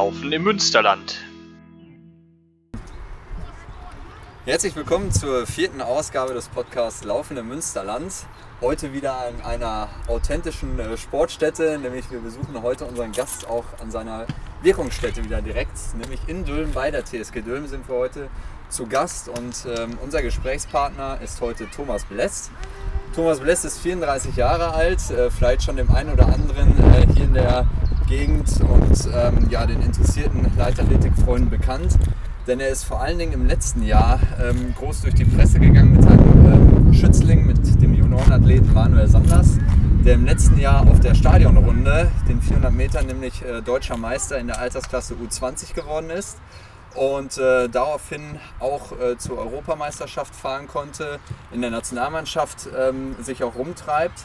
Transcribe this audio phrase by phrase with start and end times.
[0.00, 1.20] Laufen im Münsterland.
[4.46, 8.10] Herzlich willkommen zur vierten Ausgabe des Podcasts Laufen im Münsterland.
[8.62, 13.90] Heute wieder an einer authentischen äh, Sportstätte, nämlich wir besuchen heute unseren Gast auch an
[13.90, 14.26] seiner
[14.62, 18.30] Wirkungsstätte wieder direkt, nämlich in Dülmen bei der TSG Dülmen sind wir heute
[18.70, 22.50] zu Gast und ähm, unser Gesprächspartner ist heute Thomas Bless.
[23.14, 27.24] Thomas Bless ist 34 Jahre alt, äh, vielleicht schon dem einen oder anderen äh, hier
[27.26, 27.68] in der
[28.10, 31.96] Gegend und ähm, ja, den interessierten Leichtathletikfreunden bekannt.
[32.48, 35.92] Denn er ist vor allen Dingen im letzten Jahr ähm, groß durch die Presse gegangen
[35.92, 39.58] mit einem ähm, Schützling, mit dem Juniorenathleten Manuel Sanders,
[40.04, 44.48] der im letzten Jahr auf der Stadionrunde, den 400 Metern, nämlich äh, deutscher Meister in
[44.48, 46.38] der Altersklasse U20 geworden ist
[46.96, 51.20] und äh, daraufhin auch äh, zur Europameisterschaft fahren konnte,
[51.52, 54.24] in der Nationalmannschaft ähm, sich auch rumtreibt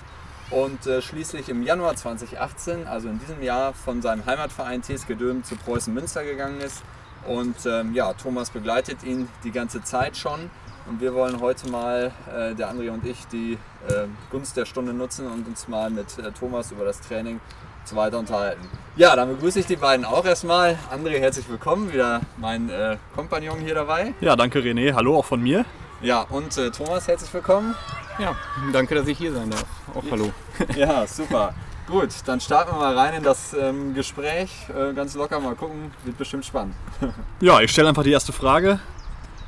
[0.51, 5.43] und äh, schließlich im Januar 2018, also in diesem Jahr, von seinem Heimatverein TSG Dömen
[5.43, 6.83] zu Preußen Münster gegangen ist.
[7.27, 10.51] Und ähm, ja, Thomas begleitet ihn die ganze Zeit schon.
[10.87, 13.53] Und wir wollen heute mal, äh, der André und ich, die
[13.87, 17.39] äh, Gunst der Stunde nutzen und uns mal mit äh, Thomas über das Training
[17.83, 18.67] so weiter unterhalten.
[18.95, 20.77] Ja, dann begrüße ich die beiden auch erstmal.
[20.91, 24.13] André, herzlich willkommen, wieder mein äh, Kompagnon hier dabei.
[24.21, 25.65] Ja, danke René, hallo auch von mir.
[26.01, 27.73] Ja, und äh, Thomas, herzlich willkommen.
[28.17, 28.35] Ja,
[28.71, 29.65] danke, dass ich hier sein darf.
[29.93, 30.31] Auch hallo.
[30.75, 31.53] Ja, super.
[31.87, 34.49] Gut, dann starten wir mal rein in das ähm, Gespräch.
[34.69, 36.75] Äh, ganz locker mal gucken, wird bestimmt spannend.
[37.41, 38.79] ja, ich stelle einfach die erste Frage.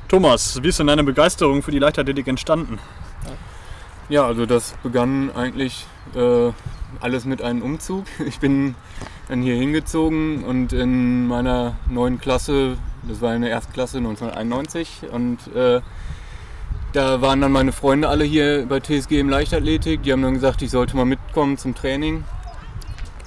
[0.06, 2.78] Thomas, wie ist denn deine Begeisterung für die Leichtathletik entstanden?
[4.08, 6.52] Ja, also das begann eigentlich äh,
[7.00, 8.04] alles mit einem Umzug.
[8.26, 8.74] Ich bin
[9.28, 15.38] dann hier hingezogen und in meiner neuen Klasse, das war in der Erstklasse 1991 und
[15.54, 15.80] äh,
[16.92, 20.02] da waren dann meine Freunde alle hier bei TSG im Leichtathletik.
[20.02, 22.24] Die haben dann gesagt, ich sollte mal mitkommen zum Training.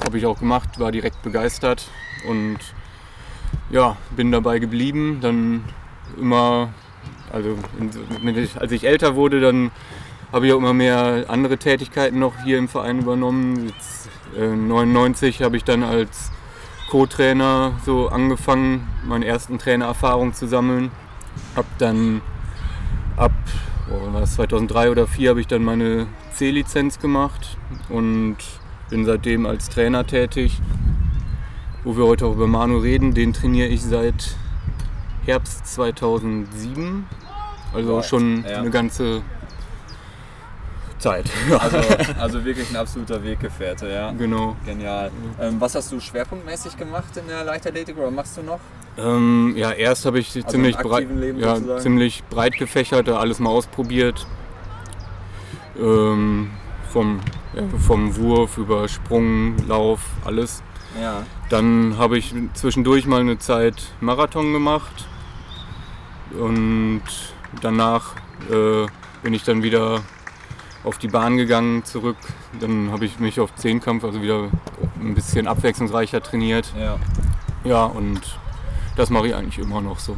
[0.04, 1.88] Habe ich auch gemacht, war direkt begeistert
[2.28, 2.58] und
[3.70, 5.20] ja, bin dabei geblieben.
[5.22, 5.64] Dann
[6.18, 6.70] immer,
[7.32, 7.58] also
[8.60, 9.72] als ich älter wurde, dann
[10.32, 13.68] habe ich auch immer mehr andere Tätigkeiten noch hier im Verein übernommen.
[13.68, 16.32] Jetzt, äh, 99 habe ich dann als
[16.90, 20.92] Co-Trainer so angefangen, meine ersten Trainererfahrungen zu sammeln.
[21.56, 22.22] Habe dann
[23.22, 23.32] ab
[23.92, 27.58] oh, was, 2003 oder 2004 habe ich dann meine C-Lizenz gemacht
[27.90, 28.38] und
[28.90, 30.60] bin seitdem als Trainer tätig.
[31.84, 34.36] Wo wir heute auch über Manu reden, den trainiere ich seit
[35.26, 37.08] Herbst 2007.
[37.74, 38.06] Also wow.
[38.06, 38.60] schon ja.
[38.60, 39.22] eine ganze
[41.00, 41.30] Zeit.
[41.60, 41.78] Also,
[42.20, 44.12] also, wirklich ein absoluter Weggefährte, ja.
[44.12, 44.56] Genau.
[44.66, 45.12] Genial.
[45.40, 48.60] Ähm, was hast du schwerpunktmäßig gemacht in der Leichtathletik oder machst du noch?
[48.98, 51.08] Ähm, ja, erst habe ich also ziemlich, breit,
[51.38, 54.26] ja, ziemlich breit gefächert, alles mal ausprobiert.
[55.80, 56.52] Ähm,
[56.90, 57.22] vom,
[57.54, 60.62] ja, vom Wurf über Sprung, Lauf, alles.
[61.02, 61.24] Ja.
[61.50, 65.08] Dann habe ich zwischendurch mal eine Zeit Marathon gemacht
[66.38, 67.02] und
[67.62, 68.16] danach
[68.50, 68.88] äh,
[69.24, 70.02] bin ich dann wieder
[70.84, 72.18] auf die Bahn gegangen zurück.
[72.60, 74.50] Dann habe ich mich auf Zehnkampf, also wieder
[75.00, 76.74] ein bisschen abwechslungsreicher trainiert.
[76.78, 76.98] Ja.
[77.64, 78.22] Ja, und
[78.96, 80.18] das mache ich eigentlich immer noch so.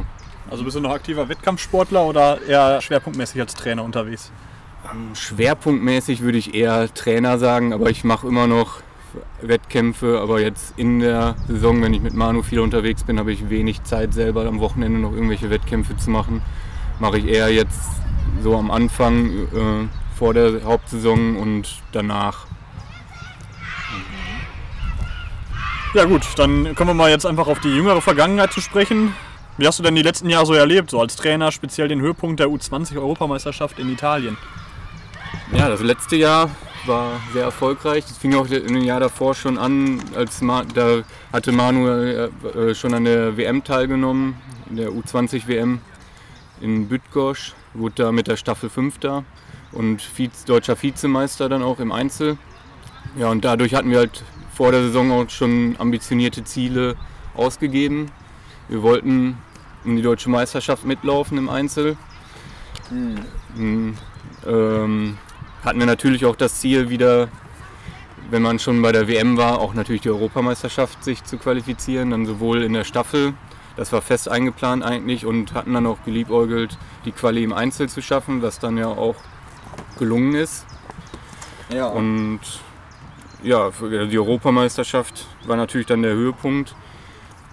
[0.50, 4.30] Also bist du noch aktiver Wettkampfsportler oder eher schwerpunktmäßig als Trainer unterwegs?
[4.90, 8.82] Ähm, schwerpunktmäßig würde ich eher Trainer sagen, aber ich mache immer noch
[9.40, 10.20] Wettkämpfe.
[10.20, 13.82] Aber jetzt in der Saison, wenn ich mit Manu viel unterwegs bin, habe ich wenig
[13.84, 16.42] Zeit selber am Wochenende noch irgendwelche Wettkämpfe zu machen.
[16.98, 17.80] Mache ich eher jetzt
[18.42, 22.46] so am Anfang äh, vor der Hauptsaison und danach.
[25.94, 29.14] Ja gut, dann kommen wir mal jetzt einfach auf die jüngere Vergangenheit zu sprechen.
[29.58, 32.40] Wie hast du denn die letzten Jahre so erlebt, so als Trainer, speziell den Höhepunkt
[32.40, 34.36] der U20-Europameisterschaft in Italien?
[35.52, 36.50] Ja, das letzte Jahr
[36.86, 38.04] war sehr erfolgreich.
[38.06, 41.02] Das fing auch dem Jahr davor schon an, als Ma da
[41.32, 44.34] hatte Manuel äh, schon an der WM teilgenommen,
[44.68, 45.78] in der U20-WM
[46.60, 49.22] in Bydgoszcz, wurde da mit der Staffel Fünfter
[49.70, 52.36] und Vize, deutscher Vizemeister dann auch im Einzel.
[53.16, 54.24] Ja, und dadurch hatten wir halt
[54.54, 56.96] vor der Saison auch schon ambitionierte Ziele
[57.34, 58.10] ausgegeben.
[58.68, 59.38] Wir wollten
[59.84, 61.96] um die deutsche Meisterschaft mitlaufen im Einzel.
[63.56, 63.96] Mhm.
[64.46, 65.18] Ähm,
[65.64, 67.28] hatten wir natürlich auch das Ziel, wieder,
[68.30, 72.26] wenn man schon bei der WM war, auch natürlich die Europameisterschaft sich zu qualifizieren, dann
[72.26, 73.34] sowohl in der Staffel,
[73.76, 78.02] das war fest eingeplant eigentlich, und hatten dann auch geliebäugelt, die Quali im Einzel zu
[78.02, 79.16] schaffen, was dann ja auch
[79.98, 80.66] gelungen ist.
[81.74, 81.86] Ja.
[81.86, 82.40] Und
[83.44, 83.70] ja,
[84.06, 86.74] die Europameisterschaft war natürlich dann der Höhepunkt.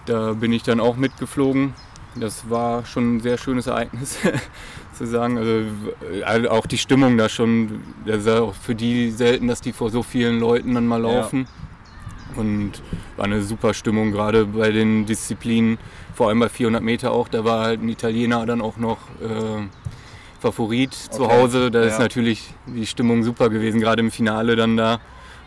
[0.06, 1.74] Da bin ich dann auch mitgeflogen.
[2.16, 4.18] Das war schon ein sehr schönes Ereignis,
[4.98, 5.38] zu sagen.
[5.38, 5.66] Also,
[6.26, 9.72] also auch die Stimmung da schon, das ist ja auch für die selten, dass die
[9.74, 11.48] vor so vielen Leuten dann mal laufen.
[12.36, 12.82] Und
[13.18, 15.78] war eine super Stimmung, gerade bei den Disziplinen,
[16.16, 17.28] vor allem bei 400 Meter auch.
[17.28, 19.68] Da war halt ein Italiener dann auch noch äh,
[20.40, 21.72] Favorit zu Okay, Hause.
[21.72, 21.88] Da ja.
[21.88, 25.00] ist natürlich die Stimmung super gewesen, gerade im Finale dann da.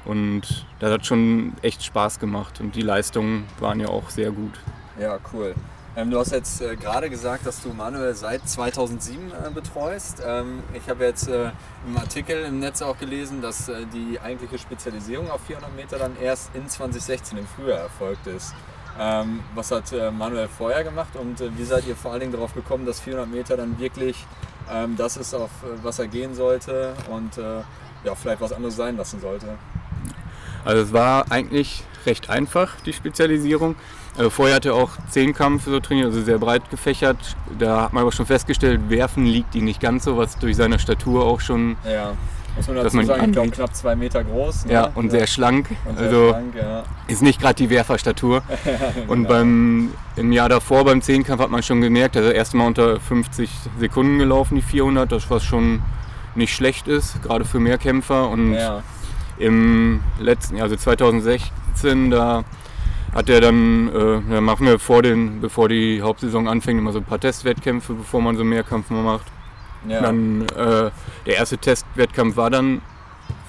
[0.04, 4.60] Und das hat schon echt Spaß gemacht und die Leistungen waren ja auch sehr gut.
[4.98, 5.54] Ja, cool.
[5.96, 10.20] Ähm, du hast jetzt äh, gerade gesagt, dass du Manuel seit 2007 äh, betreust.
[10.26, 11.50] Ähm, ich habe jetzt äh,
[11.86, 16.16] im Artikel im Netz auch gelesen, dass äh, die eigentliche Spezialisierung auf 400 Meter dann
[16.20, 18.54] erst in 2016 im Frühjahr erfolgt ist.
[18.98, 22.32] Ähm, was hat äh, Manuel vorher gemacht und äh, wie seid ihr vor allen Dingen
[22.32, 24.26] darauf gekommen, dass 400 Meter dann wirklich
[24.72, 25.50] ähm, das ist, auf
[25.82, 29.58] was er gehen sollte und ja, vielleicht was anderes sein lassen sollte?
[30.64, 33.76] Also es war eigentlich recht einfach, die Spezialisierung.
[34.16, 37.16] Also vorher hat er auch Zehnkampf so trainiert, also sehr breit gefächert.
[37.58, 40.78] Da hat man aber schon festgestellt, Werfen liegt ihm nicht ganz so, was durch seine
[40.78, 42.12] Statur auch schon, Ja,
[42.56, 44.66] muss man Dass dazu man sagen, ich glaube knapp zwei Meter groß.
[44.66, 44.72] ne?
[44.72, 45.70] ja, und sehr schlank.
[45.84, 46.84] Und sehr also schlank, ja.
[47.08, 48.42] ist nicht gerade die Werferstatur.
[49.08, 49.28] Und Genau.
[49.28, 53.00] beim, im Jahr davor beim Zehnkampf hat man schon gemerkt, dass er erst mal unter
[53.00, 53.50] 50
[53.80, 55.82] Sekunden gelaufen, die 400, das was schon
[56.36, 58.28] nicht schlecht ist, gerade für Mehrkämpfer.
[58.28, 58.84] Und Ja,
[59.38, 62.44] im letzten Jahr, also 2016, da
[63.14, 66.98] hat er dann, äh, da machen wir vor den, bevor die Hauptsaison anfängt, immer so
[66.98, 69.26] ein paar Testwettkämpfe, bevor man so Mehrkampf macht.
[69.86, 70.00] ja.
[70.00, 70.90] Dann äh,
[71.26, 72.82] der erste Testwettkampf war dann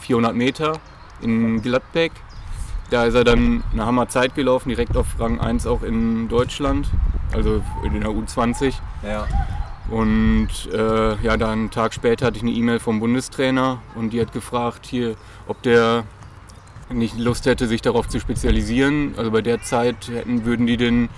[0.01, 0.73] 400 Meter
[1.21, 2.11] in Gladbeck.
[2.91, 6.87] Da ist er dann eine Hammerzeit gelaufen, direkt auf Rang 1 auch in Deutschland,
[7.33, 8.73] also in der U20.
[9.03, 9.25] ja.
[9.89, 14.21] Und äh, ja, dann einen Tag später hatte ich eine E-Mail vom Bundestrainer und die
[14.21, 15.15] hat gefragt, hier,
[15.47, 16.05] ob der
[16.89, 19.13] nicht Lust hätte, sich darauf zu spezialisieren.
[19.17, 21.09] Also bei der Zeit hätten, würden die den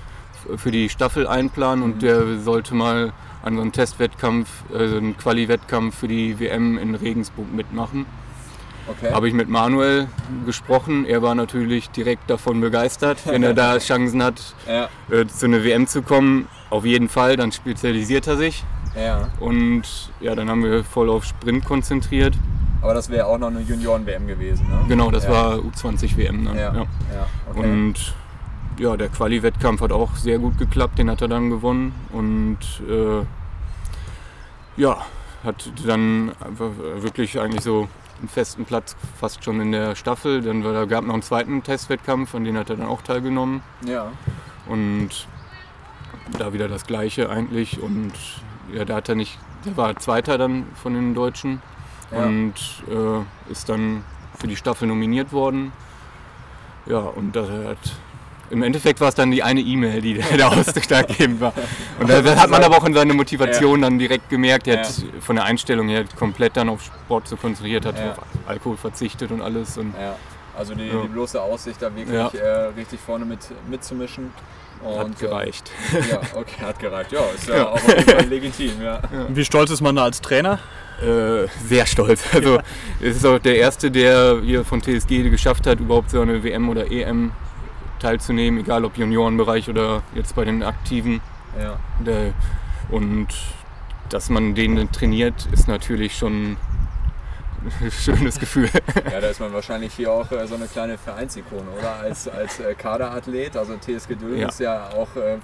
[0.56, 5.98] für die Staffel einplanen und der sollte mal an so einem Testwettkampf, also einen Quali-Wettkampf
[5.98, 8.06] für die WM in Regensburg mitmachen.
[8.88, 9.12] Okay.
[9.12, 10.08] Habe ich mit Manuel
[10.46, 11.06] gesprochen.
[11.06, 15.64] Er war natürlich direkt davon begeistert, wenn er da Chancen hat, ja, äh, zu einer
[15.64, 16.48] WM zu kommen.
[16.70, 18.64] Auf jeden Fall, dann spezialisiert er sich.
[18.96, 19.30] ja.
[19.40, 19.84] Und
[20.20, 22.36] ja, dann haben wir voll auf Sprint konzentriert.
[22.82, 24.86] Aber das wäre auch noch eine Junioren-WM gewesen, ne?
[24.88, 25.32] Genau, das ja.
[25.32, 26.58] war U20 WM dann.
[26.58, 26.86] Ja,
[27.50, 27.60] okay.
[27.60, 28.14] Und
[28.80, 31.94] ja, der Quali-Wettkampf hat auch sehr gut geklappt, den hat er dann gewonnen.
[32.14, 33.26] Und äh,
[34.80, 34.98] ja,
[35.44, 37.88] hat dann einfach wirklich eigentlich so
[38.20, 40.42] einen festen Platz fast schon in der Staffel.
[40.42, 43.62] Dann war, da gab noch einen zweiten Testwettkampf, an den hat er dann auch teilgenommen.
[43.86, 44.12] ja,
[44.68, 45.10] Und
[46.38, 47.82] da wieder das Gleiche eigentlich.
[47.82, 48.12] Und
[48.74, 51.62] ja, da hat er nicht, der war Zweiter dann von den Deutschen
[52.12, 52.26] Ja.
[52.26, 52.54] und
[52.90, 54.04] äh, ist dann
[54.40, 55.72] für die Staffel nominiert worden.
[56.86, 57.78] Ja, und das hat,
[58.50, 61.54] im Endeffekt war es dann die eine E-Mail, die der ausschlaggebend war.
[62.00, 64.68] Und das, das hat man aber auch in seiner Motivation dann direkt gemerkt.
[64.68, 68.12] Er hat von der Einstellung her komplett dann auf Sport so konzentriert, hat Ja.
[68.12, 68.18] auf
[68.48, 69.78] Alkohol verzichtet und alles.
[69.78, 70.16] Und ja.
[70.58, 71.02] Also die, Ja.
[71.04, 72.30] die bloße Aussicht, da wirklich Ja.
[72.30, 73.40] äh, richtig vorne mit,
[73.70, 74.32] mitzumischen.
[74.84, 75.72] Und, hat gereicht.
[75.92, 77.12] Äh, ja, okay, hat gereicht.
[77.12, 77.68] Ja, ist ja, Ja.
[77.70, 79.02] auch auf jeden Fall legitim, ja.
[79.30, 80.60] Wie stolz ist man da als Trainer?
[81.02, 82.24] Äh, sehr stolz.
[82.34, 82.60] Also
[83.02, 86.70] es ist auch der erste, der hier von TSG geschafft hat, überhaupt so eine WM
[86.70, 87.32] oder EM
[88.00, 91.22] teilzunehmen, egal ob Juniorenbereich oder jetzt bei den Aktiven.
[91.60, 91.78] ja.
[92.90, 93.28] Und
[94.10, 96.52] dass man den dann trainiert, ist natürlich schon
[97.82, 98.70] ein schönes Gefühl.
[99.12, 101.96] Ja, da ist man wahrscheinlich hier auch äh, so eine kleine Vereinsikone, oder?
[102.00, 103.58] Als, als äh, Kaderathlet.
[103.58, 104.48] Also TSG Dülmen Ja.
[104.48, 105.38] ist ja auch äh,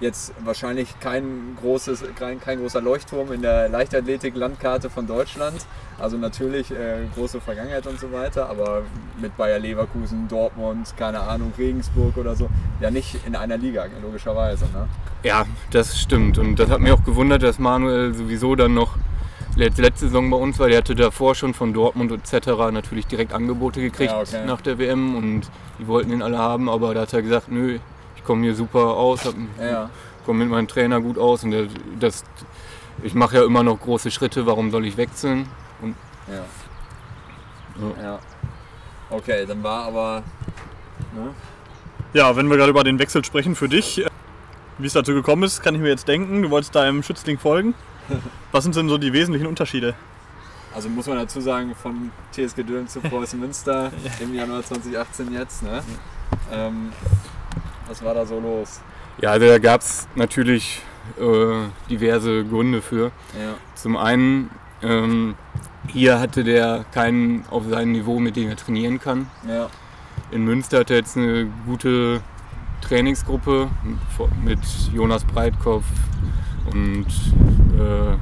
[0.00, 5.66] jetzt wahrscheinlich kein, großes, kein, kein großer Leuchtturm in der Leichtathletik-Landkarte von Deutschland.
[5.98, 8.82] Also natürlich äh, große Vergangenheit und so weiter, aber
[9.18, 12.50] mit Bayer Leverkusen, Dortmund, keine Ahnung, Regensburg oder so,
[12.80, 14.64] ja nicht in einer Liga, logischerweise.
[14.66, 14.88] Ne?
[15.22, 16.36] Ja, das stimmt.
[16.36, 18.98] Und das hat mich auch gewundert, dass Manuel sowieso dann noch
[19.56, 20.68] letzte, Saison bei uns war.
[20.68, 22.48] Der hatte davor schon von Dortmund etc.
[22.70, 24.44] natürlich direkt Angebote gekriegt Ja, okay.
[24.46, 27.78] nach der WM und die wollten ihn alle haben, aber da hat er gesagt, nö,
[28.26, 29.88] komme hier super aus, hab, Ja,
[30.26, 31.68] komme mit meinem Trainer gut aus und der,
[31.98, 32.24] das,
[33.02, 35.48] ich mache ja immer noch große Schritte, warum soll ich wechseln?
[35.80, 35.94] Und
[36.28, 36.44] ja.
[37.80, 38.02] Ja.
[38.02, 38.18] ja.
[39.08, 40.22] Okay, dann war aber.
[41.14, 41.30] Ne?
[42.12, 44.08] Ja, wenn wir gerade über den Wechsel sprechen für dich, äh,
[44.78, 47.74] wie es dazu gekommen ist, kann ich mir jetzt denken, du wolltest deinem Schützling folgen.
[48.52, 49.94] Was sind denn so die wesentlichen Unterschiede?
[50.74, 55.62] Also muss man dazu sagen, von TSG Dülmen zu Preußen Münster im Januar 2018 jetzt.
[55.62, 55.82] Ne?
[56.52, 56.92] Ähm,
[57.88, 58.80] was war da so los?
[59.20, 60.82] ja, also da gab es natürlich
[61.18, 63.12] äh, diverse Gründe für.
[63.38, 64.50] Ja, Zum einen,
[64.82, 65.34] ähm,
[65.88, 69.28] hier hatte der keinen auf seinem Niveau, mit dem er trainieren kann.
[69.48, 69.68] ja,
[70.30, 72.20] In Münster hat er jetzt eine gute
[72.82, 73.68] Trainingsgruppe
[74.44, 74.58] mit
[74.92, 75.84] Jonas Breitkopf
[76.72, 77.06] und
[77.78, 78.16] äh,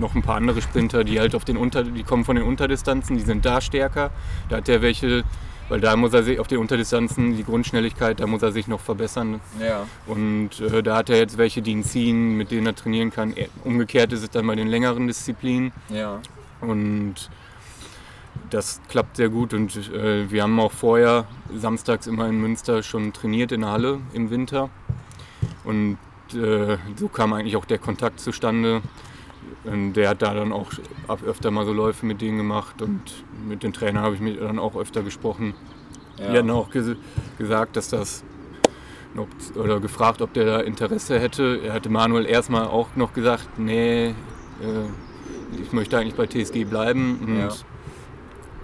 [0.00, 3.16] noch ein paar andere Sprinter, die halt auf den Unter, die kommen von den Unterdistanzen,
[3.16, 4.10] die sind da stärker.
[4.48, 5.22] Da hat er welche,
[5.68, 8.80] Weil da muss er sich auf den Unterdistanzen, die Grundschnelligkeit, da muss er sich noch
[8.80, 9.40] verbessern.
[9.60, 9.86] Ja.
[10.06, 13.34] Und äh, da hat er jetzt welche, die ihn ziehen, mit denen er trainieren kann.
[13.64, 15.72] Umgekehrt ist es dann bei den längeren Disziplinen.
[15.88, 16.20] Ja.
[16.60, 17.30] Und
[18.50, 19.54] das klappt sehr gut.
[19.54, 24.00] Und äh, wir haben auch vorher samstags immer in Münster schon trainiert in der Halle
[24.12, 24.68] im Winter.
[25.64, 25.98] Und
[26.34, 28.82] äh, so kam eigentlich auch der Kontakt zustande.
[29.64, 30.70] Der hat da dann auch
[31.26, 33.00] öfter mal so Läufe mit denen gemacht und
[33.46, 35.54] mit den Trainern habe ich mich dann auch öfter gesprochen.
[36.18, 36.32] Ja.
[36.32, 36.96] Die hatten auch ges
[37.38, 38.24] gesagt, dass das
[39.16, 41.60] ob, oder gefragt, ob der da Interesse hätte.
[41.64, 44.12] Er hatte Manuel erstmal auch noch gesagt, nee, äh,
[45.60, 47.18] ich möchte eigentlich bei TSG bleiben.
[47.20, 47.48] Und, Ja.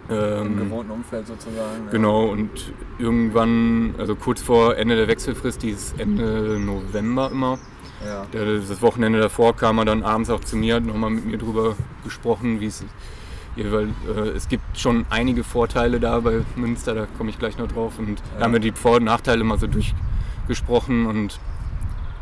[0.09, 1.85] Im ähm, gewohnten Umfeld sozusagen.
[1.85, 1.91] ja.
[1.93, 2.51] Genau, und
[2.99, 7.61] irgendwann, also kurz vor Ende der Wechselfrist, die ist Ende November immer,
[8.05, 8.27] Ja.
[8.33, 11.77] das Wochenende davor kam er dann abends auch zu mir, hat nochmal mit mir drüber
[12.05, 12.85] gesprochen, wie es
[13.57, 17.59] ja, weil äh, es gibt schon einige Vorteile da bei Münster, da komme ich gleich
[17.59, 17.99] noch drauf.
[17.99, 21.41] Und da haben wir die Vor- und Nachteile mal so durchgesprochen und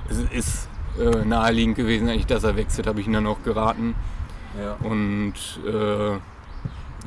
[0.08, 0.68] es ist
[0.98, 3.94] äh, naheliegend gewesen, eigentlich, dass er wechselt, habe ich ihn dann auch geraten.
[4.58, 4.76] ja.
[4.88, 5.34] Und
[5.66, 6.12] äh,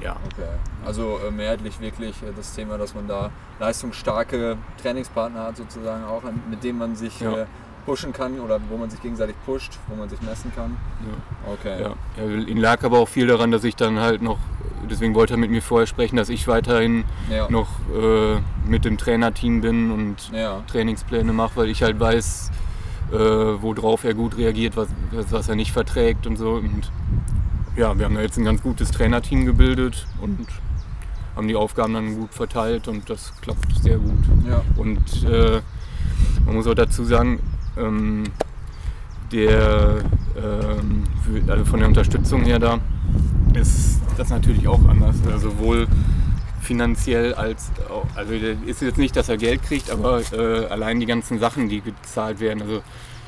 [0.01, 0.47] ja, Okay.
[0.85, 6.21] Also äh, mehrheitlich wirklich äh, das Thema, dass man da leistungsstarke Trainingspartner hat sozusagen auch,
[6.49, 7.45] mit denen man sich Ja.
[7.85, 10.77] Pushen kann oder wo man sich gegenseitig pusht, wo man sich messen kann.
[11.51, 11.81] Okay.
[11.81, 14.37] Ja, ja, ihn lag aber auch viel daran, dass ich dann halt noch,
[14.89, 17.49] deswegen wollte er mit mir vorher sprechen, dass ich weiterhin Ja.
[17.49, 20.63] noch äh, mit dem Trainerteam bin und Ja.
[20.67, 22.51] Trainingspläne mache, weil ich halt weiß,
[23.11, 26.51] äh, worauf er gut reagiert, was, was was er nicht verträgt und so.
[26.53, 26.91] Und
[27.75, 30.47] ja, wir haben da jetzt ein ganz gutes Trainerteam gebildet und
[31.35, 34.19] haben die Aufgaben dann gut verteilt und das klappt sehr gut.
[34.47, 34.61] Ja.
[34.77, 35.61] Und äh,
[36.45, 37.39] man muss auch dazu sagen,
[37.81, 38.23] ähm,
[39.31, 40.03] der,
[40.35, 42.79] ähm, für, also von der Unterstützung her da
[43.53, 45.15] ist das natürlich auch anders.
[45.25, 45.87] Also sowohl
[46.61, 51.05] finanziell als auch, also ist jetzt nicht, dass er Geld kriegt, aber äh, allein die
[51.05, 52.61] ganzen Sachen, die gezahlt werden.
[52.61, 52.81] Also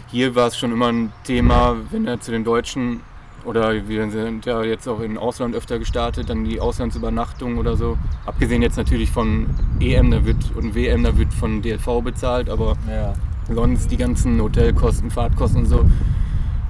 [0.07, 3.01] hier war es schon immer ein Thema, wenn er zu den Deutschen
[3.45, 7.97] oder wir sind ja jetzt auch im Ausland öfter gestartet, dann die Auslandsübernachtung oder so.
[8.25, 9.47] Abgesehen jetzt natürlich von
[9.81, 13.13] EM da wird, und WM, da wird von DLV bezahlt, aber Ja.
[13.49, 15.85] Sonst die ganzen Hotelkosten, Fahrtkosten und so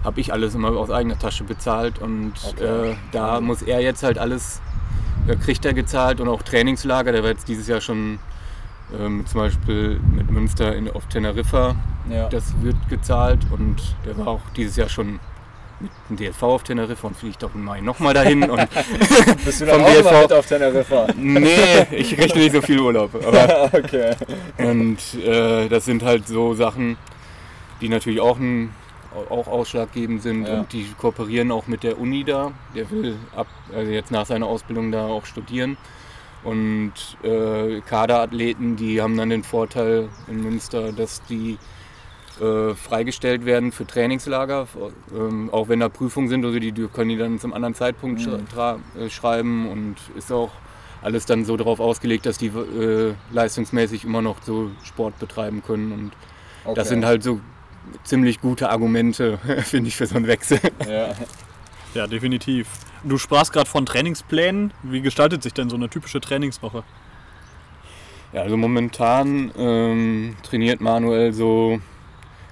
[0.03, 2.92] habe ich alles immer aus eigener Tasche bezahlt und Okay.
[2.92, 4.62] äh, da muss er jetzt halt alles,
[5.27, 8.20] äh, kriegt er gezahlt und auch Trainingslager, der war jetzt dieses Jahr schon
[9.00, 11.75] ähm, zum Beispiel mit Münster in, auf Teneriffa,
[12.10, 12.27] Ja.
[12.30, 15.20] das wird gezahlt und der war auch dieses Jahr schon
[15.84, 18.60] mit dem DLV auf Teneriffa und fliegt auch im Mai nochmal dahin und
[19.46, 21.08] Bist du dann auch DLV mal mit auf Teneriffa?
[21.16, 24.16] nee, ich rechne nicht so viel Urlaub, aber okay.
[24.58, 26.98] Und äh, das sind halt so Sachen,
[27.82, 28.74] die natürlich auch, ein,
[29.30, 30.60] auch ausschlaggebend sind Ja.
[30.60, 32.52] und die kooperieren auch mit der Uni da.
[32.75, 35.78] Der will ab, also jetzt nach seiner Ausbildung da auch studieren.
[36.44, 41.58] Und äh, Kaderathleten, die haben dann den Vorteil in Münster, dass die
[42.42, 44.68] äh, freigestellt werden für Trainingslager,
[45.13, 48.25] ähm, auch wenn da Prüfungen sind, also die, die können die dann zum anderen Zeitpunkt
[48.25, 48.46] Mhm.
[49.00, 50.52] äh, schreiben und ist auch
[51.02, 55.92] alles dann so darauf ausgelegt, dass die äh, leistungsmäßig immer noch so Sport betreiben können
[55.92, 56.12] und
[56.63, 56.75] okay.
[56.75, 57.40] das sind halt so
[58.04, 60.60] ziemlich gute Argumente, finde ich, für so einen Wechsel.
[60.88, 61.13] Ja.
[61.94, 62.68] Ja, definitiv.
[63.04, 64.74] Du sprachst gerade von Trainingsplänen.
[64.82, 66.84] Wie gestaltet sich denn so eine typische Trainingswoche?
[68.32, 71.80] Ja, also momentan ähm, trainiert Manuel so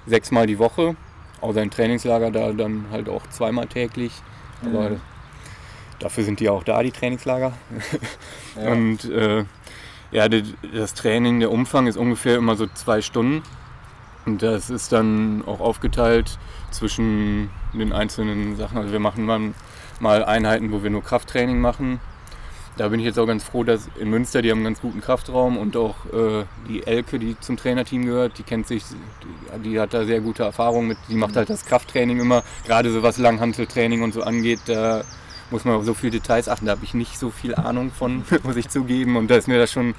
[0.06, 0.96] sechsmal die Woche,
[1.40, 4.12] außer im Trainingslager da dann halt auch zweimal täglich.
[4.64, 5.00] Aber Mhm.
[5.98, 7.52] dafür sind die auch da, die Trainingslager.
[8.56, 8.70] Ja.
[8.70, 9.44] Und äh,
[10.10, 13.42] ja, das Training, der Umfang ist ungefähr immer so zwei Stunden.
[14.26, 16.38] Und das ist dann auch aufgeteilt
[16.70, 18.76] zwischen den einzelnen Sachen.
[18.76, 19.40] Also wir machen mal,
[20.00, 21.98] mal Einheiten, wo wir nur Krafttraining machen.
[22.76, 25.02] Da bin ich jetzt auch ganz froh, dass in Münster, die haben einen ganz guten
[25.02, 29.78] Kraftraum und auch äh, die Elke, die zum Trainerteam gehört, die kennt sich, die, die
[29.78, 30.98] hat da sehr gute Erfahrungen mit.
[31.08, 35.04] Die macht halt das Krafttraining immer, gerade so was Langhanteltraining und so angeht, da
[35.50, 36.64] muss man auf so viele Details achten.
[36.64, 39.16] Da habe ich nicht so viel Ahnung von, muss ich zugeben.
[39.16, 39.94] Und da ist mir das schon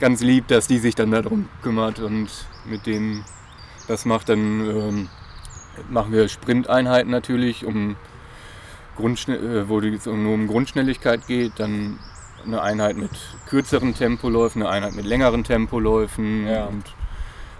[0.00, 2.28] ganz lieb, dass die sich dann darum kümmert und
[2.64, 3.24] mit denen
[3.86, 4.28] das macht.
[4.28, 5.08] Dann ähm,
[5.88, 7.96] machen wir Sprinteinheiten natürlich, um
[8.96, 11.52] Grundschne äh, wo es nur um Grundschnelligkeit geht.
[11.58, 11.98] Dann
[12.44, 13.10] eine Einheit mit
[13.46, 16.66] kürzeren Tempoläufen, eine Einheit mit längeren Tempoläufen Ja.
[16.66, 16.84] und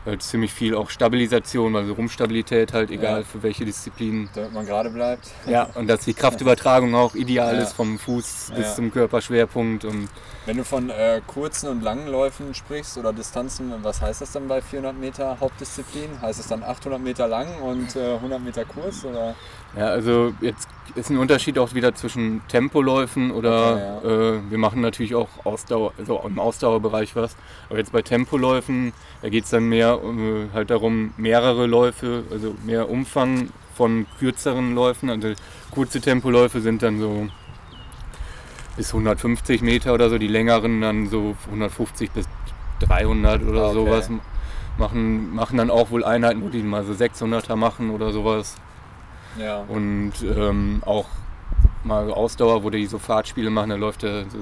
[0.04, 3.24] halt ziemlich viel auch Stabilisation, also Rumpfstabilität halt, egal Ja.
[3.24, 4.28] für welche Disziplin.
[4.34, 5.30] Damit man gerade bleibt.
[5.46, 7.62] Ja, und dass die Kraftübertragung auch ideal Ja.
[7.62, 10.08] ist vom Fuß bis zum Körperschwerpunkt und
[10.44, 14.48] Wenn du von äh, kurzen und langen Läufen sprichst oder Distanzen, was heißt das dann
[14.48, 16.20] bei 400 Meter Hauptdisziplin?
[16.20, 19.04] Heißt es dann 800 Meter lang und äh, 100 Meter Kurs?
[19.04, 19.36] Oder?
[19.76, 24.82] Ja, also jetzt ist ein Unterschied auch wieder zwischen Tempoläufen oder Okay, äh, wir machen
[24.82, 27.36] natürlich auch Ausdauer, also im Ausdauerbereich was.
[27.70, 32.54] Aber jetzt bei Tempoläufen, da geht es dann mehr äh, halt darum, mehrere Läufe, also
[32.66, 35.08] mehr Umfang von kürzeren Läufen.
[35.08, 35.32] Also
[35.70, 37.28] kurze Tempoläufe sind dann so
[38.76, 42.26] bis 150 Meter oder so, die längeren dann so 150 bis
[42.80, 43.74] 300 oder Okay.
[43.74, 44.10] sowas.
[44.78, 48.56] Machen, machen dann auch wohl Einheiten, wo die mal so 600er machen oder sowas.
[49.38, 49.64] Ja.
[49.68, 51.06] Und ähm, auch
[51.84, 54.38] mal Ausdauer, wo die so Fahrtspiele machen, da läuft er so,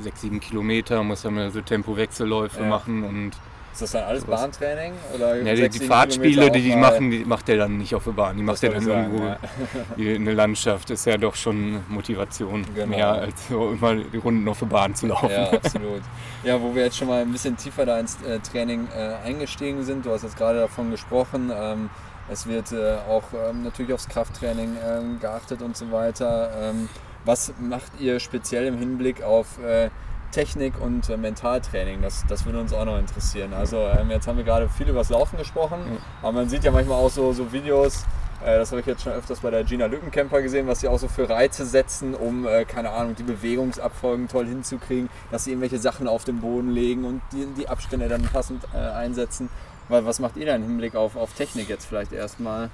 [0.00, 2.66] 6, 7 Kilometer, muss dann mal so Tempowechselläufe Ja.
[2.68, 3.30] machen und
[3.72, 4.42] Ist das dann alles Sowas.
[4.42, 4.92] Bahntraining?
[5.14, 7.94] Oder ja, die, sechs, die sieben Fahrtspiele, die die machen, die macht er dann nicht
[7.94, 9.36] auf der Bahn, die macht er dann ich irgendwo sagen,
[9.96, 10.90] hier in der Landschaft.
[10.90, 12.86] Ist ja doch schon Motivation Genau.
[12.88, 15.30] mehr als so immer die Runden auf der Bahn zu laufen.
[15.30, 16.02] Ja, absolut.
[16.44, 19.82] Ja, wo wir jetzt schon mal ein bisschen tiefer da ins äh, Training äh, eingestiegen
[19.84, 21.88] sind, du hast jetzt gerade davon gesprochen, ähm,
[22.30, 26.50] es wird äh, auch ähm, natürlich aufs Krafttraining ähm, geachtet und so weiter.
[26.60, 26.88] Ähm,
[27.24, 29.90] was macht ihr speziell im Hinblick auf äh,
[30.32, 32.02] Technik und äh, Mentaltraining?
[32.02, 33.52] Das, das würde uns auch noch interessieren.
[33.52, 35.78] Also ähm, jetzt haben wir gerade viel über das Laufen gesprochen,
[36.22, 38.04] aber man sieht ja manchmal auch so, so Videos,
[38.44, 40.98] äh, das habe ich jetzt schon öfters bei der Gina Lückenkämper gesehen, was sie auch
[40.98, 45.78] so für Reize setzen, um, äh, keine Ahnung, die Bewegungsabfolgen toll hinzukriegen, dass sie irgendwelche
[45.78, 49.48] Sachen auf den Boden legen und die, die Abstände dann passend äh, einsetzen.
[49.88, 52.70] Weil, was macht ihr da im Hinblick auf, auf Technik jetzt vielleicht erstmal?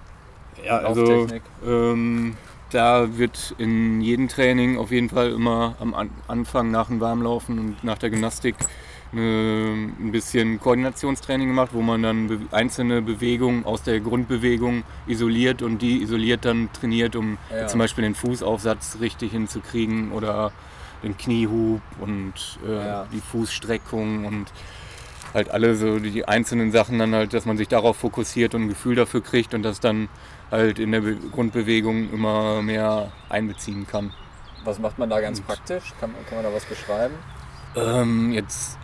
[0.65, 1.27] Ja, also
[1.67, 2.37] ähm,
[2.71, 7.59] da wird in jedem Training auf jeden Fall immer am An Anfang nach dem Warmlaufen
[7.59, 8.55] und nach der Gymnastik
[9.13, 15.61] eine, ein bisschen Koordinationstraining gemacht, wo man dann be einzelne Bewegungen aus der Grundbewegung isoliert
[15.63, 17.67] und die isoliert dann trainiert, um Ja.
[17.67, 20.53] zum Beispiel den Fußaufsatz richtig hinzukriegen oder
[21.03, 23.07] den Kniehub und äh, Ja.
[23.13, 24.47] die Fußstreckung und
[25.35, 28.69] halt alle so die einzelnen Sachen dann halt, dass man sich darauf fokussiert und ein
[28.69, 30.09] Gefühl dafür kriegt und das dann
[30.51, 34.13] halt in der Be Grundbewegung immer mehr einbeziehen kann.
[34.65, 35.93] Was macht man da ganz Und- praktisch?
[35.99, 37.15] Kann, kann man da was beschreiben?
[37.75, 38.79] Ähm, jetzt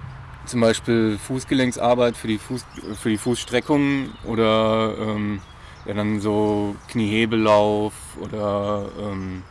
[0.47, 2.65] zum Beispiel Fußgelenksarbeit für die, Fuß,
[2.99, 5.41] für die Fußstreckung oder ähm,
[5.85, 9.43] ja, dann so Kniehebellauf oder ähm,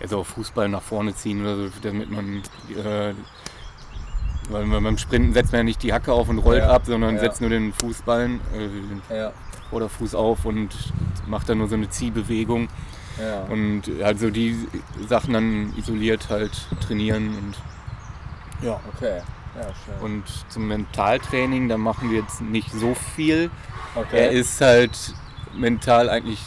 [0.00, 2.42] ja, so Fußball nach vorne ziehen oder so, damit man
[2.76, 3.12] äh,
[4.50, 7.18] weil beim Sprinten setzt man ja nicht die Hacke auf und rollt Ja, ab, sondern
[7.18, 9.32] setzt nur den Fußballen, äh, den Ja,
[9.70, 10.74] Vorderfuß auf und
[11.26, 12.68] macht dann nur so eine Ziehbewegung
[13.48, 14.68] und also die
[15.08, 16.52] Sachen dann isoliert halt
[16.86, 17.54] trainieren und
[18.66, 18.78] ja.
[18.94, 19.22] Okay.
[19.56, 20.04] Ja.
[20.04, 23.50] Und zum Mentaltraining, da machen wir jetzt nicht so viel.
[23.94, 24.18] okay.
[24.18, 25.14] Er ist halt
[25.56, 26.40] mental eigentlich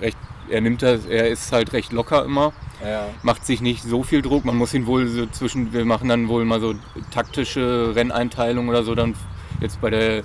[0.00, 0.16] recht,
[0.48, 2.52] er nimmt das, er ist halt recht locker immer,
[2.84, 3.06] ja.
[3.22, 4.44] macht sich nicht so viel Druck.
[4.44, 6.74] Man muss ihn wohl so zwischen, wir machen dann wohl mal so
[7.10, 9.14] taktische Renneinteilungen oder so dann
[9.60, 10.22] jetzt bei der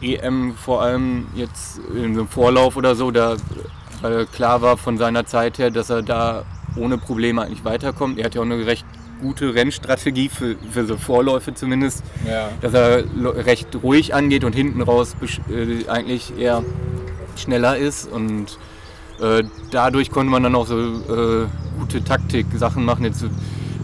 [0.00, 3.36] EM vor allem jetzt in so einem Vorlauf oder so, da
[4.00, 6.44] weil klar war von seiner Zeit her, dass er da
[6.76, 8.18] ohne Probleme eigentlich weiterkommt.
[8.18, 8.86] Er hat ja auch eine recht
[9.20, 12.50] gute Rennstrategie für, für so Vorläufe zumindest ja.
[12.60, 13.04] dass er
[13.46, 15.16] recht ruhig angeht und hinten raus
[15.50, 16.62] äh, eigentlich eher
[17.36, 18.58] schneller ist und
[19.20, 21.46] äh, dadurch konnte man dann auch so äh,
[21.78, 23.04] gute Taktik-Sachen machen.
[23.04, 23.24] Jetzt,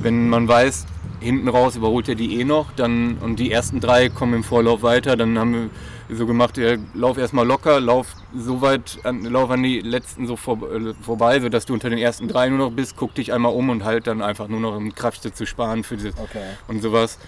[0.02, 0.86] wenn man weiß,
[1.20, 4.82] hinten raus überholt er die eh noch, dann und die ersten drei kommen im Vorlauf
[4.82, 5.70] weiter, dann haben
[6.08, 10.26] wir so gemacht, ja, lauf erstmal locker, lauf so weit, an, lauf an die letzten
[10.26, 13.32] so vor, äh, vorbei, sodass du unter den ersten drei nur noch bist, guck dich
[13.32, 16.44] einmal um und halt dann einfach nur noch um Kräfte zu sparen für dieses Okay.
[16.68, 17.18] und sowas.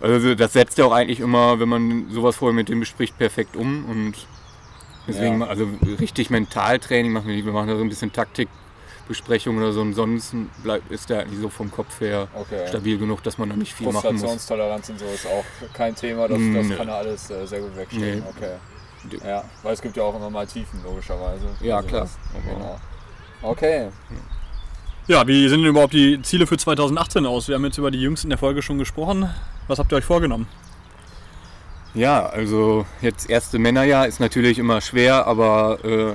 [0.00, 3.56] Also das setzt er auch eigentlich immer, wenn man sowas vorher mit dem bespricht, perfekt
[3.56, 3.84] um.
[3.86, 4.14] Und
[5.06, 5.46] deswegen, Ja.
[5.46, 5.68] also
[6.00, 7.44] richtig Mentaltraining machen wir nicht.
[7.46, 9.80] Wir machen da so ein bisschen Taktikbesprechung oder so.
[9.80, 12.66] Und sonst bleibt, ist der eigentlich so vom Kopf her Okay.
[12.68, 14.20] stabil genug, dass man da nicht viel machen muss.
[14.20, 16.76] Frustrationstoleranz und so ist auch kein Thema, das, Mm, das nö.
[16.76, 18.22] kann er alles äh, sehr gut wegstellen.
[18.24, 18.30] Nee.
[18.36, 19.18] Okay.
[19.24, 21.46] Ja, weil es gibt ja auch immer mal Tiefen, logischerweise.
[21.60, 22.00] Ja, Also klar.
[22.02, 22.80] das- Genau.
[23.42, 23.88] Okay,
[25.08, 27.46] Ja, wie sehen denn überhaupt die Ziele für 2018 aus?
[27.46, 29.30] Wir haben jetzt über die Jungs in der Folge schon gesprochen.
[29.68, 30.48] Was habt ihr euch vorgenommen?
[31.96, 36.12] Ja, also jetzt erste Männerjahr ist natürlich immer schwer, aber äh,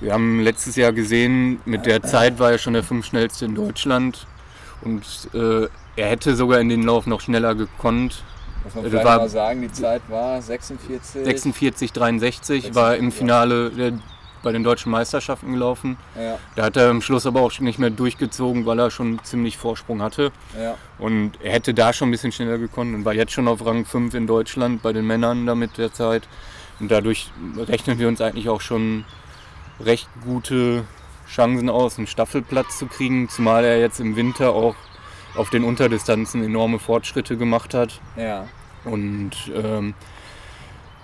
[0.00, 3.56] wir haben letztes Jahr gesehen, mit der Zeit war er schon der fünf schnellste in
[3.56, 4.26] Deutschland
[4.82, 5.02] und
[5.34, 8.22] äh, er hätte sogar in den Lauf noch schneller gekonnt.
[8.62, 11.24] muss man Das vielleicht war- mal sagen, die Zeit war 46.
[11.24, 13.92] 46, 63 war im 46, Finale der,
[14.42, 15.96] bei den deutschen Meisterschaften gelaufen.
[16.16, 19.56] Ja, Da hat er am Schluss aber auch nicht mehr durchgezogen, weil er schon ziemlich
[19.56, 20.32] Vorsprung hatte.
[20.58, 23.64] ja, Und er hätte da schon ein bisschen schneller gekonnt und war jetzt schon auf
[23.64, 26.28] Rang 5 in Deutschland bei den Männern damit der Zeit.
[26.78, 29.04] Und dadurch rechnen wir uns eigentlich auch schon
[29.80, 30.84] recht gute
[31.28, 34.74] Chancen aus, einen Staffelplatz zu kriegen, zumal er jetzt im Winter auch
[35.36, 38.00] auf den Unterdistanzen enorme Fortschritte gemacht hat.
[38.16, 38.46] ja.
[38.84, 39.92] Und ähm,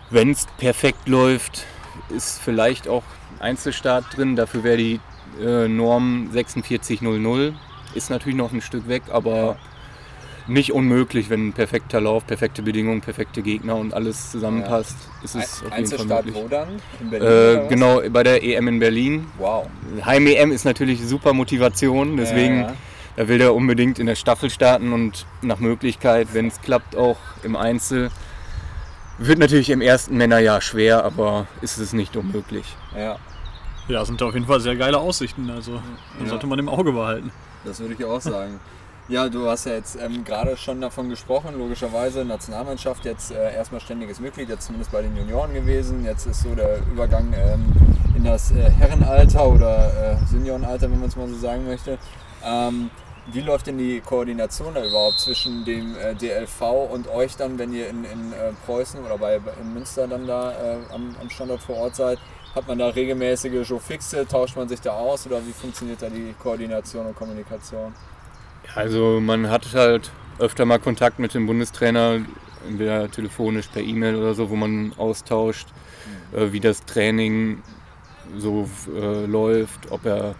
[0.08, 1.66] wenn es perfekt läuft,
[2.08, 3.02] ist vielleicht auch
[3.40, 4.36] Einzelstart drin.
[4.36, 5.00] Dafür wäre die
[5.40, 7.54] äh, Norm 4600
[7.94, 9.56] ist natürlich noch ein Stück weg, aber
[10.48, 15.62] nicht unmöglich, wenn ein perfekter Lauf, perfekte Bedingungen, perfekte Gegner und alles zusammenpasst, ist es
[15.64, 16.34] auf jeden Fall möglich.
[16.34, 16.68] wo dann?
[17.00, 19.26] In Berlin Äh, genau, bei der EM in Berlin.
[19.38, 19.66] Wow.
[20.04, 22.74] Heim-EM ist natürlich super Motivation, deswegen Ja, ja.
[23.16, 27.16] da will der unbedingt in der Staffel starten und nach Möglichkeit, wenn es klappt, auch
[27.42, 28.10] im Einzel.
[29.18, 32.76] Wird natürlich im ersten Männerjahr schwer, aber ist es nicht unmöglich.
[32.96, 33.16] Ja,
[33.88, 35.48] Ja, sind auf jeden Fall sehr geile Aussichten.
[35.50, 35.80] Also
[36.20, 36.26] Ja.
[36.28, 37.30] sollte man im Auge behalten.
[37.64, 38.60] das würde ich auch sagen.
[39.08, 43.80] Ja, du hast ja jetzt ähm, gerade schon davon gesprochen, logischerweise Nationalmannschaft jetzt äh, erstmal
[43.80, 46.04] ständiges Mitglied, jetzt zumindest bei den Junioren gewesen.
[46.04, 47.64] Jetzt ist so der Übergang ähm,
[48.16, 51.98] in das äh, Herrenalter oder äh, Seniorenalter, wenn man es mal so sagen möchte.
[52.44, 52.90] Ähm,
[53.32, 56.60] wie läuft denn die Koordination da überhaupt zwischen dem äh, DLV
[56.90, 60.52] und euch dann, wenn ihr in, in äh, Preußen oder bei, in Münster dann da
[60.52, 62.18] äh, am, am Standort vor Ort seid?
[62.54, 64.26] Hat man da regelmäßige Joe Fixe?
[64.26, 67.92] Tauscht man sich da aus oder wie funktioniert da die Koordination und Kommunikation?
[68.74, 72.20] Also man hat halt öfter mal Kontakt mit dem Bundestrainer,
[72.66, 75.68] entweder telefonisch, per E-Mail oder so, wo man austauscht,
[76.32, 77.62] äh, wie das Training
[78.38, 80.34] so äh, läuft, ob er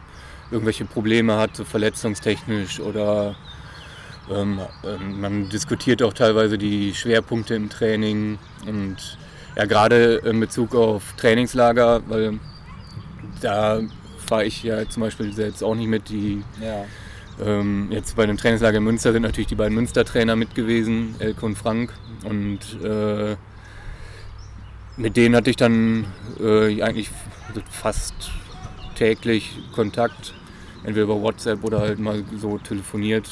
[0.50, 3.35] irgendwelche Probleme hat, so verletzungstechnisch oder
[4.30, 8.96] ähm, ähm, man diskutiert auch teilweise die Schwerpunkte im Training und
[9.56, 12.38] ja gerade in Bezug auf Trainingslager, weil
[13.40, 13.80] da
[14.26, 16.85] fahre ich ja zum Beispiel selbst auch nicht mit, die Ja.
[17.44, 21.46] ähm, jetzt bei dem Trainingslager in Münster sind natürlich die beiden Münster-Trainer mit gewesen, Elke
[21.46, 21.92] und Frank.
[22.24, 23.37] Und äh,
[24.96, 26.06] mit denen hatte ich dann
[26.40, 27.11] äh, eigentlich
[27.70, 28.30] fast
[28.96, 30.35] täglich Kontakt,
[30.82, 33.28] entweder über WhatsApp oder halt mal so telefoniert,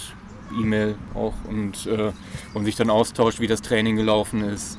[0.61, 2.13] E-Mail auch und äh,
[2.55, 4.79] und sich dann austauscht, wie das Training gelaufen ist,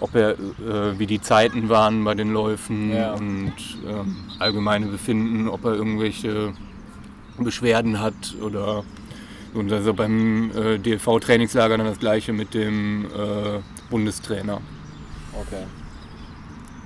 [0.00, 3.12] ob er, äh, wie die Zeiten waren bei den Läufen Ja.
[3.14, 3.52] und
[3.86, 6.54] ähm, allgemeine Befinden, ob er irgendwelche
[7.38, 8.84] Beschwerden hat oder
[9.54, 13.58] und also beim äh, DLV-Trainingslager dann das gleiche mit dem äh,
[13.90, 14.62] Bundestrainer.
[15.38, 15.64] Okay.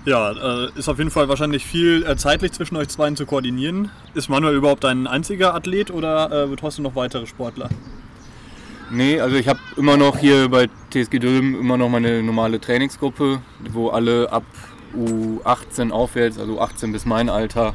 [0.06, 3.90] Ja, äh, ist auf jeden Fall wahrscheinlich viel äh, zeitlich zwischen euch zweien zu koordinieren.
[4.14, 7.68] Ist Manuel überhaupt ein einziger Athlet oder äh, betreust du noch weitere Sportler?
[8.88, 13.40] Nee, also ich habe immer noch hier bei TSG Dülmen immer noch meine normale Trainingsgruppe,
[13.72, 14.44] wo alle ab
[14.96, 17.74] U18 aufwärts, also 18 bis mein Alter,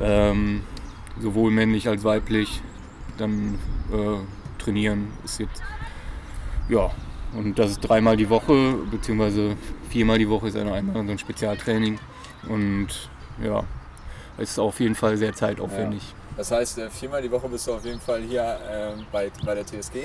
[0.00, 0.62] ähm,
[1.20, 2.62] sowohl männlich als weiblich,
[3.18, 3.58] dann
[3.92, 5.08] äh, trainieren.
[5.24, 5.60] Ist jetzt,
[6.68, 6.92] ja,
[7.36, 9.56] und das ist dreimal die Woche, beziehungsweise
[9.88, 11.98] viermal die Woche ist ja noch einmal so ein Spezialtraining.
[12.48, 12.88] Und
[13.42, 13.64] ja,
[14.38, 16.14] ist auf jeden Fall sehr zeitaufwendig.
[16.36, 19.54] Das heißt, äh, viermal die Woche bist du auf jeden Fall hier ähm, bei, bei
[19.54, 19.96] der TSG.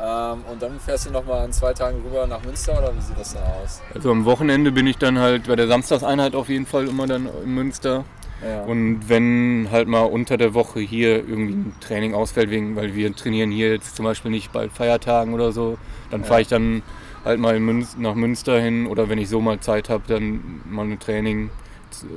[0.00, 3.18] Ähm, und dann fährst du nochmal an zwei Tagen rüber nach Münster oder wie sieht
[3.18, 3.80] das dann aus?
[3.92, 7.28] Also am Wochenende bin ich dann halt bei der Samstagseinheit auf jeden Fall immer dann
[7.42, 8.04] in Münster.
[8.42, 8.62] Ja.
[8.62, 13.14] Und wenn halt mal unter der Woche hier irgendwie ein Training ausfällt, wegen, weil wir
[13.16, 15.76] trainieren hier jetzt zum Beispiel nicht bei Feiertagen oder so,
[16.10, 16.82] dann fahre ich dann
[17.24, 20.62] halt mal in Münz, nach Münster hin oder wenn ich so mal Zeit habe, dann
[20.68, 21.50] mal ein Training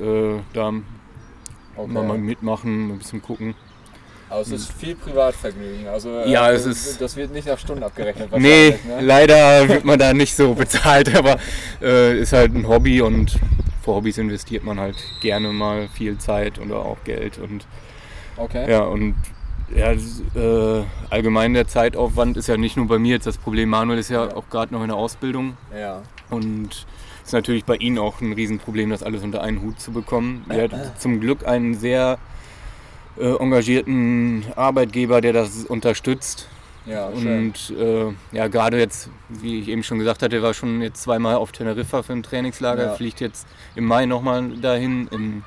[0.01, 0.67] äh, da
[1.75, 1.91] okay.
[1.91, 3.55] mal, mal mitmachen, ein bisschen gucken.
[4.29, 5.87] Aber es ist viel Privatvergnügen.
[5.87, 8.29] Also, äh, Ja, es ist- Das wird nicht nach Stunden abgerechnet.
[8.37, 9.01] Nee, ne?
[9.01, 11.37] leider wird man da nicht so bezahlt, aber
[11.81, 13.37] äh, ist halt ein Hobby und
[13.83, 17.65] für Hobbys investiert man halt gerne mal viel Zeit oder auch Geld und
[18.37, 18.71] Okay.
[18.71, 19.15] Ja, und
[19.75, 23.69] ja, das, äh, allgemein der Zeitaufwand ist ja nicht nur bei mir jetzt das Problem.
[23.69, 24.35] Manuel ist ja Ja.
[24.35, 26.01] auch gerade noch in der Ausbildung Ja.
[26.29, 26.85] und
[27.23, 30.45] ist natürlich bei Ihnen auch ein Riesenproblem, das alles unter einen Hut zu bekommen.
[30.49, 32.17] Er hat zum Glück einen sehr
[33.19, 36.47] äh, engagierten Arbeitgeber, der das unterstützt.
[36.85, 37.07] Ja.
[37.07, 41.35] Und äh, ja, gerade jetzt, wie ich eben schon gesagt hatte, war schon jetzt zweimal
[41.35, 42.93] auf Teneriffa für ein Trainingslager, Ja.
[42.95, 45.43] fliegt jetzt im Mai nochmal dahin, im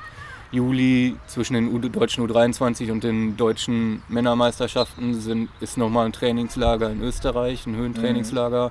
[0.55, 6.91] Juli zwischen den U deutschen U23 und den deutschen Männermeisterschaften sind, ist nochmal ein Trainingslager
[6.91, 8.71] in Österreich, ein Höhentrainingslager.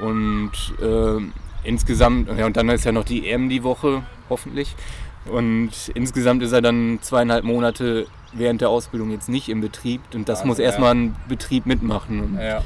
[0.00, 1.20] Und äh,
[1.64, 4.74] insgesamt, ja, und dann ist ja noch die EM die Woche, hoffentlich.
[5.26, 10.00] Und insgesamt ist er dann zweieinhalb Monate während der Ausbildung jetzt nicht im Betrieb.
[10.14, 10.64] Und das Also, muss ja.
[10.64, 12.20] erstmal ein Betrieb mitmachen.
[12.20, 12.62] Und Ja.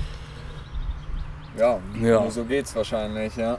[1.59, 2.31] Ja, Ja.
[2.31, 3.59] so geht's wahrscheinlich, ja.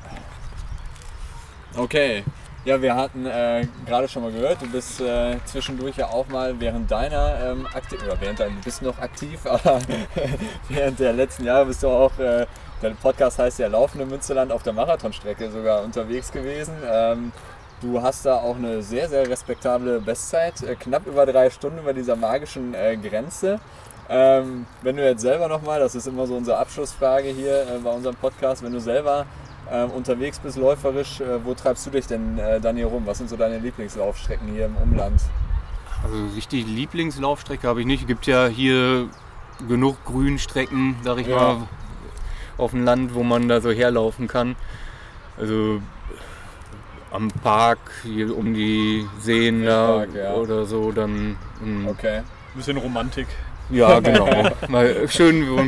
[1.76, 2.24] Okay.
[2.66, 6.60] Ja, wir hatten äh, gerade schon mal gehört, du bist äh, zwischendurch ja auch mal
[6.60, 9.80] während deiner ähm, aktiv oder während dein, du bist noch aktiv, aber
[10.68, 12.46] während der letzten Jahre bist du auch, äh,
[12.82, 16.74] dein Podcast heißt ja Laufende Münsterland auf der Marathonstrecke sogar unterwegs gewesen.
[16.86, 17.32] Ähm,
[17.82, 21.94] du hast da auch eine sehr, sehr respektable Bestzeit, äh, knapp über drei Stunden über
[21.94, 23.62] dieser magischen äh, Grenze.
[24.10, 27.92] Ähm, wenn du jetzt selber nochmal, das ist immer so unsere Abschlussfrage hier äh, bei
[27.92, 29.26] unserem Podcast, wenn du selber
[29.94, 33.04] unterwegs bist, läuferisch, äh, wo treibst du dich denn äh, dann hier rum?
[33.06, 35.22] Was sind so deine Lieblingslaufstrecken hier im Umland?
[36.04, 38.02] Also richtig Lieblingslaufstrecke habe ich nicht.
[38.02, 39.10] Es gibt ja hier
[39.68, 41.36] genug Grünstrecken, sag ich Ja.
[41.36, 41.58] mal,
[42.58, 44.56] auf dem Land, wo man da so herlaufen kann.
[45.38, 45.82] Also
[47.12, 50.34] am Park, hier um die Seen da Park, ja.
[50.34, 52.18] oder so, dann ähm, Okay.
[52.18, 52.24] Ein
[52.56, 53.28] bisschen Romantik.
[53.70, 54.28] Ja genau.
[54.68, 55.62] Mal schön, wo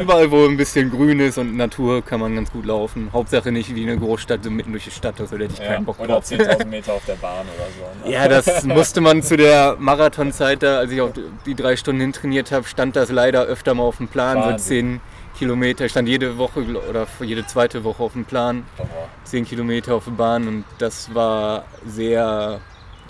[0.00, 3.08] überall wo ein bisschen Grün ist und Natur kann man ganz gut laufen.
[3.12, 5.74] Hauptsache nicht wie eine Großstadt so mitten durch die Stadt, also da hätte ich Ja.
[5.74, 6.24] keinen Bock Oder drauf.
[6.24, 7.66] 10.000 Meter auf der Bahn oder
[8.02, 8.08] so.
[8.08, 8.14] Ne?
[8.14, 11.10] Ja, das musste man zu der Marathonzeit da, als ich auf
[11.46, 14.58] die drei Stunden hin trainiert habe, stand das leider öfter mal auf dem Plan, Wahnsinn.
[14.58, 15.00] so 10
[15.38, 15.86] Kilometer.
[15.86, 19.08] Ich stand jede Woche oder jede zweite Woche auf dem Plan, Horror.
[19.24, 22.60] 10 Kilometer auf der Bahn und das war sehr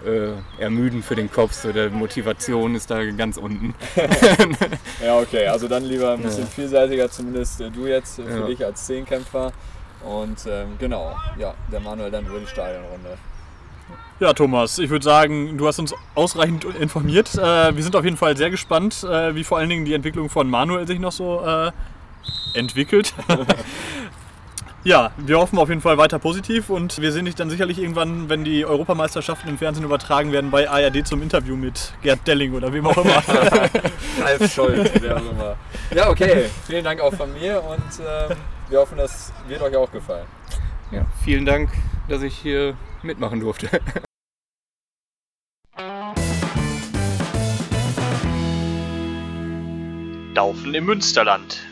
[0.07, 1.53] äh, ermüdend für den Kopf.
[1.53, 3.75] So, der Motivation ist da ganz unten.
[5.05, 6.49] Ja, okay, also dann lieber ein bisschen Ja.
[6.49, 8.47] vielseitiger, zumindest äh, du jetzt äh, für Ja.
[8.47, 9.53] dich als Zehnkämpfer.
[10.05, 13.17] Und ähm, genau, ja, der Manuel dann über die Stadionrunde.
[14.21, 17.35] Ja, Thomas, ich würde sagen, du hast uns ausreichend informiert.
[17.35, 20.29] Äh, wir sind auf jeden Fall sehr gespannt, äh, wie vor allen Dingen die Entwicklung
[20.29, 21.71] von Manuel sich noch so äh,
[22.55, 23.15] entwickelt.
[24.85, 28.29] ja, wir hoffen auf jeden Fall weiter positiv und wir sehen dich dann sicherlich irgendwann,
[28.29, 32.73] wenn die Europameisterschaften im Fernsehen übertragen werden, bei ARD zum Interview mit Gerd Delling oder
[32.73, 33.23] wem auch immer.
[34.23, 35.57] Ralf Scholz, wer auch immer.
[35.95, 38.37] Ja, okay, vielen Dank auch von mir und ähm,
[38.68, 40.27] wir hoffen, das wird euch auch gefallen.
[40.90, 41.71] Ja, vielen Dank,
[42.09, 43.68] dass ich hier mitmachen durfte.
[50.35, 51.62] Laufen im Münsterland.